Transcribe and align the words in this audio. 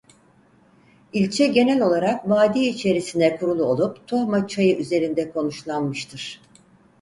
İlçe 1.13 1.47
genel 1.47 1.81
olarak 1.81 2.29
vadi 2.29 2.59
içerisine 2.59 3.37
kurulu 3.37 3.63
olup 3.65 4.07
Tohma 4.07 4.47
Çayı 4.47 4.77
üzerinde 4.77 5.31
konuşlanmıştır. 5.31 6.41